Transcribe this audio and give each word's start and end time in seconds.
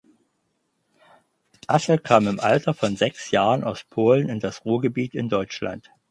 Asche 1.67 1.99
kam 1.99 2.25
im 2.27 2.39
Alter 2.39 2.73
von 2.73 2.95
sechs 2.95 3.29
Jahren 3.29 3.63
aus 3.63 3.83
Polen 3.83 4.29
in 4.29 4.39
das 4.39 4.65
Ruhrgebiet 4.65 5.13
in 5.13 5.29
Deutschland. 5.29 5.91